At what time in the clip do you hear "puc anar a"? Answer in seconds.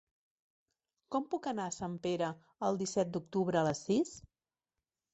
1.35-1.75